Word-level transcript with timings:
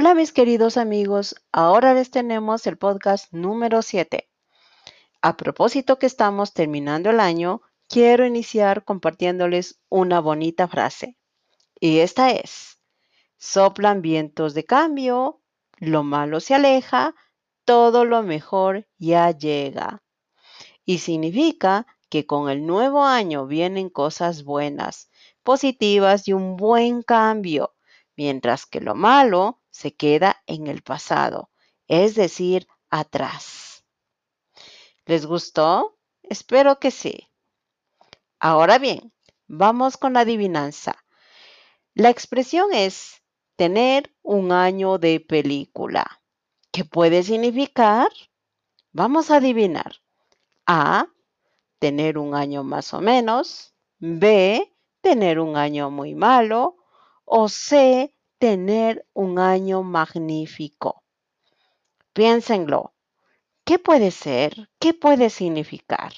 Hola 0.00 0.14
mis 0.14 0.30
queridos 0.30 0.76
amigos, 0.76 1.34
ahora 1.50 1.92
les 1.92 2.12
tenemos 2.12 2.68
el 2.68 2.78
podcast 2.78 3.32
número 3.32 3.82
7. 3.82 4.30
A 5.22 5.36
propósito 5.36 5.98
que 5.98 6.06
estamos 6.06 6.54
terminando 6.54 7.10
el 7.10 7.18
año, 7.18 7.62
quiero 7.88 8.24
iniciar 8.24 8.84
compartiéndoles 8.84 9.80
una 9.88 10.20
bonita 10.20 10.68
frase. 10.68 11.18
Y 11.80 11.98
esta 11.98 12.30
es, 12.30 12.80
soplan 13.38 14.00
vientos 14.00 14.54
de 14.54 14.64
cambio, 14.64 15.42
lo 15.78 16.04
malo 16.04 16.38
se 16.38 16.54
aleja, 16.54 17.16
todo 17.64 18.04
lo 18.04 18.22
mejor 18.22 18.86
ya 18.98 19.32
llega. 19.32 20.04
Y 20.84 20.98
significa 20.98 21.88
que 22.08 22.24
con 22.24 22.50
el 22.50 22.64
nuevo 22.64 23.02
año 23.02 23.48
vienen 23.48 23.90
cosas 23.90 24.44
buenas, 24.44 25.10
positivas 25.42 26.28
y 26.28 26.34
un 26.34 26.54
buen 26.56 27.02
cambio, 27.02 27.74
mientras 28.16 28.64
que 28.64 28.80
lo 28.80 28.94
malo 28.94 29.58
se 29.70 29.94
queda 29.94 30.42
en 30.46 30.66
el 30.66 30.82
pasado, 30.82 31.50
es 31.86 32.14
decir, 32.14 32.66
atrás. 32.90 33.84
¿Les 35.06 35.26
gustó? 35.26 35.98
Espero 36.22 36.78
que 36.78 36.90
sí. 36.90 37.28
Ahora 38.38 38.78
bien, 38.78 39.12
vamos 39.46 39.96
con 39.96 40.12
la 40.12 40.20
adivinanza. 40.20 41.04
La 41.94 42.10
expresión 42.10 42.72
es 42.72 43.22
tener 43.56 44.14
un 44.22 44.52
año 44.52 44.98
de 44.98 45.18
película. 45.18 46.22
¿Qué 46.70 46.84
puede 46.84 47.22
significar? 47.22 48.08
Vamos 48.92 49.30
a 49.30 49.36
adivinar. 49.36 49.96
A, 50.66 51.08
tener 51.78 52.18
un 52.18 52.34
año 52.34 52.62
más 52.62 52.94
o 52.94 53.00
menos. 53.00 53.74
B, 53.98 54.76
tener 55.00 55.40
un 55.40 55.56
año 55.56 55.90
muy 55.90 56.14
malo. 56.14 56.76
O 57.24 57.48
C, 57.48 58.14
tener 58.38 59.04
un 59.14 59.38
año 59.38 59.82
magnífico. 59.82 61.02
Piénsenlo. 62.12 62.94
¿Qué 63.64 63.78
puede 63.78 64.10
ser? 64.10 64.70
¿Qué 64.78 64.94
puede 64.94 65.28
significar? 65.28 66.12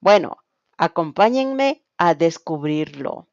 Bueno, 0.00 0.38
acompáñenme 0.76 1.84
a 1.98 2.14
descubrirlo. 2.14 3.28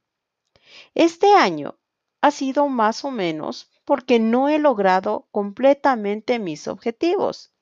Este 0.94 1.34
año 1.34 1.78
ha 2.22 2.32
sido 2.32 2.68
más 2.68 3.06
o 3.06 3.12
menos 3.12 3.72
porque 3.86 4.20
no 4.20 4.50
he 4.50 4.60
logrado 4.60 5.28
completamente 5.32 6.40
mis 6.40 6.68
objetivos. 6.68 7.54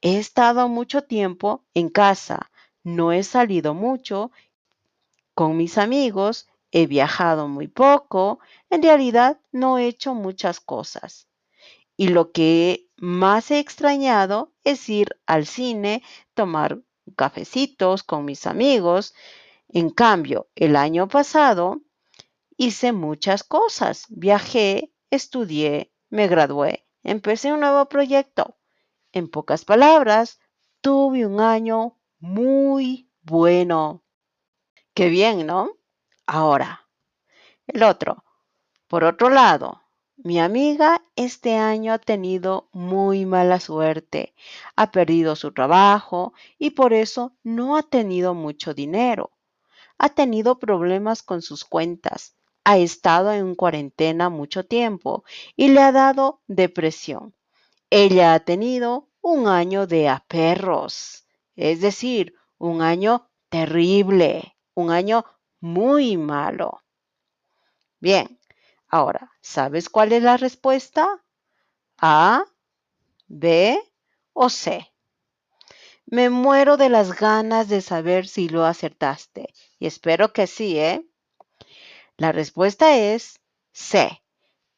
He 0.00 0.18
estado 0.18 0.68
mucho 0.68 1.02
tiempo 1.02 1.64
en 1.74 1.90
casa, 1.90 2.50
no 2.82 3.12
he 3.12 3.22
salido 3.22 3.74
mucho 3.74 4.32
con 5.34 5.56
mis 5.56 5.78
amigos 5.78 6.48
He 6.72 6.86
viajado 6.86 7.48
muy 7.48 7.68
poco, 7.68 8.40
en 8.70 8.82
realidad 8.82 9.40
no 9.52 9.78
he 9.78 9.86
hecho 9.86 10.14
muchas 10.14 10.58
cosas. 10.58 11.28
Y 11.96 12.08
lo 12.08 12.32
que 12.32 12.88
más 12.96 13.50
he 13.50 13.58
extrañado 13.58 14.52
es 14.64 14.88
ir 14.88 15.20
al 15.26 15.46
cine, 15.46 16.02
tomar 16.34 16.80
cafecitos 17.14 18.02
con 18.02 18.24
mis 18.24 18.46
amigos. 18.46 19.14
En 19.68 19.90
cambio, 19.90 20.48
el 20.54 20.76
año 20.76 21.08
pasado 21.08 21.82
hice 22.56 22.92
muchas 22.92 23.44
cosas. 23.44 24.06
Viajé, 24.08 24.92
estudié, 25.10 25.92
me 26.08 26.26
gradué, 26.26 26.86
empecé 27.02 27.52
un 27.52 27.60
nuevo 27.60 27.86
proyecto. 27.86 28.56
En 29.12 29.28
pocas 29.28 29.66
palabras, 29.66 30.40
tuve 30.80 31.26
un 31.26 31.40
año 31.40 31.98
muy 32.18 33.10
bueno. 33.20 34.02
Qué 34.94 35.08
bien, 35.10 35.46
¿no? 35.46 35.76
Ahora, 36.34 36.88
el 37.66 37.82
otro. 37.82 38.24
Por 38.88 39.04
otro 39.04 39.28
lado, 39.28 39.82
mi 40.16 40.40
amiga 40.40 41.02
este 41.14 41.56
año 41.58 41.92
ha 41.92 41.98
tenido 41.98 42.70
muy 42.72 43.26
mala 43.26 43.60
suerte. 43.60 44.32
Ha 44.74 44.90
perdido 44.92 45.36
su 45.36 45.52
trabajo 45.52 46.32
y 46.58 46.70
por 46.70 46.94
eso 46.94 47.36
no 47.42 47.76
ha 47.76 47.82
tenido 47.82 48.32
mucho 48.32 48.72
dinero. 48.72 49.32
Ha 49.98 50.08
tenido 50.08 50.58
problemas 50.58 51.22
con 51.22 51.42
sus 51.42 51.66
cuentas. 51.66 52.34
Ha 52.64 52.78
estado 52.78 53.34
en 53.34 53.54
cuarentena 53.54 54.30
mucho 54.30 54.64
tiempo 54.64 55.24
y 55.54 55.68
le 55.68 55.82
ha 55.82 55.92
dado 55.92 56.40
depresión. 56.46 57.34
Ella 57.90 58.32
ha 58.32 58.40
tenido 58.40 59.10
un 59.20 59.48
año 59.48 59.86
de 59.86 60.08
aperros, 60.08 61.26
es 61.56 61.82
decir, 61.82 62.36
un 62.56 62.80
año 62.80 63.28
terrible, 63.50 64.56
un 64.72 64.90
año 64.90 65.26
muy 65.62 66.16
malo. 66.16 66.82
Bien, 68.00 68.40
ahora, 68.88 69.30
¿sabes 69.40 69.88
cuál 69.88 70.12
es 70.12 70.22
la 70.22 70.36
respuesta? 70.36 71.24
A, 71.98 72.44
B 73.28 73.80
o 74.32 74.50
C. 74.50 74.92
Me 76.04 76.30
muero 76.30 76.76
de 76.76 76.88
las 76.88 77.18
ganas 77.18 77.68
de 77.68 77.80
saber 77.80 78.26
si 78.26 78.48
lo 78.48 78.64
acertaste 78.64 79.54
y 79.78 79.86
espero 79.86 80.32
que 80.32 80.48
sí, 80.48 80.78
¿eh? 80.78 81.08
La 82.16 82.32
respuesta 82.32 82.96
es 82.96 83.40
C, 83.72 84.20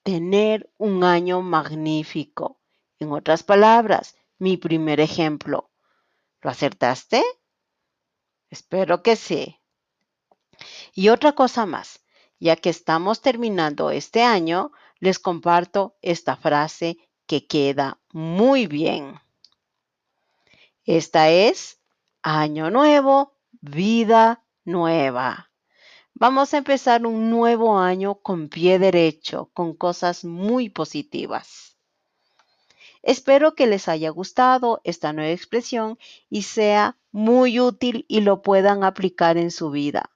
tener 0.02 0.70
un 0.76 1.02
año 1.02 1.40
magnífico. 1.40 2.60
En 2.98 3.10
otras 3.10 3.42
palabras, 3.42 4.16
mi 4.38 4.58
primer 4.58 5.00
ejemplo. 5.00 5.70
¿Lo 6.42 6.50
acertaste? 6.50 7.24
Espero 8.50 9.02
que 9.02 9.16
sí. 9.16 9.63
Y 10.94 11.08
otra 11.08 11.32
cosa 11.32 11.66
más, 11.66 12.00
ya 12.38 12.56
que 12.56 12.70
estamos 12.70 13.20
terminando 13.20 13.90
este 13.90 14.22
año, 14.22 14.72
les 15.00 15.18
comparto 15.18 15.96
esta 16.02 16.36
frase 16.36 16.98
que 17.26 17.46
queda 17.46 18.00
muy 18.12 18.66
bien. 18.66 19.20
Esta 20.84 21.30
es 21.30 21.78
año 22.22 22.70
nuevo, 22.70 23.34
vida 23.60 24.44
nueva. 24.64 25.50
Vamos 26.14 26.54
a 26.54 26.58
empezar 26.58 27.06
un 27.06 27.30
nuevo 27.30 27.78
año 27.78 28.16
con 28.16 28.48
pie 28.48 28.78
derecho, 28.78 29.50
con 29.52 29.74
cosas 29.74 30.24
muy 30.24 30.68
positivas. 30.68 31.76
Espero 33.02 33.54
que 33.54 33.66
les 33.66 33.88
haya 33.88 34.10
gustado 34.10 34.80
esta 34.84 35.12
nueva 35.12 35.32
expresión 35.32 35.98
y 36.30 36.42
sea 36.42 36.96
muy 37.12 37.60
útil 37.60 38.06
y 38.08 38.20
lo 38.20 38.42
puedan 38.42 38.84
aplicar 38.84 39.36
en 39.36 39.50
su 39.50 39.70
vida. 39.70 40.13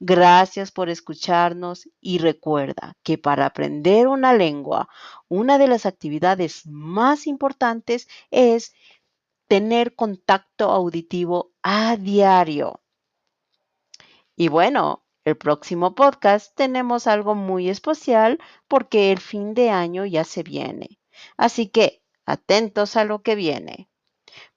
Gracias 0.00 0.70
por 0.70 0.90
escucharnos 0.90 1.88
y 2.00 2.18
recuerda 2.18 2.94
que 3.02 3.18
para 3.18 3.46
aprender 3.46 4.06
una 4.06 4.32
lengua, 4.32 4.88
una 5.28 5.58
de 5.58 5.66
las 5.66 5.86
actividades 5.86 6.66
más 6.66 7.26
importantes 7.26 8.08
es 8.30 8.74
tener 9.48 9.96
contacto 9.96 10.70
auditivo 10.70 11.52
a 11.62 11.96
diario. 11.96 12.80
Y 14.36 14.46
bueno, 14.48 15.04
el 15.24 15.36
próximo 15.36 15.96
podcast 15.96 16.54
tenemos 16.54 17.08
algo 17.08 17.34
muy 17.34 17.68
especial 17.68 18.38
porque 18.68 19.10
el 19.10 19.18
fin 19.18 19.52
de 19.52 19.70
año 19.70 20.06
ya 20.06 20.22
se 20.22 20.44
viene. 20.44 21.00
Así 21.36 21.68
que 21.68 22.02
atentos 22.24 22.94
a 22.96 23.04
lo 23.04 23.22
que 23.22 23.34
viene. 23.34 23.90